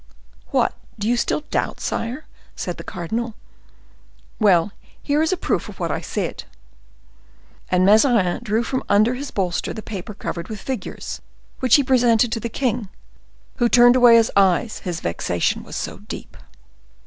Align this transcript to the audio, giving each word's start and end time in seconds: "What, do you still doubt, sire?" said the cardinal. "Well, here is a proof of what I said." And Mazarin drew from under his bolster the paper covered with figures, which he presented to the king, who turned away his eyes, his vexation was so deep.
"What, 0.49 0.73
do 0.97 1.07
you 1.07 1.15
still 1.15 1.41
doubt, 1.51 1.79
sire?" 1.79 2.25
said 2.55 2.77
the 2.77 2.83
cardinal. 2.83 3.35
"Well, 4.39 4.71
here 4.99 5.21
is 5.21 5.31
a 5.31 5.37
proof 5.37 5.69
of 5.69 5.79
what 5.79 5.91
I 5.91 6.01
said." 6.01 6.45
And 7.69 7.85
Mazarin 7.85 8.39
drew 8.41 8.63
from 8.63 8.81
under 8.89 9.13
his 9.13 9.29
bolster 9.29 9.73
the 9.75 9.83
paper 9.83 10.15
covered 10.15 10.47
with 10.47 10.59
figures, 10.59 11.21
which 11.59 11.75
he 11.75 11.83
presented 11.83 12.31
to 12.31 12.39
the 12.39 12.49
king, 12.49 12.89
who 13.57 13.69
turned 13.69 13.95
away 13.95 14.15
his 14.15 14.31
eyes, 14.35 14.79
his 14.79 15.01
vexation 15.01 15.61
was 15.63 15.75
so 15.75 15.99
deep. 15.99 16.35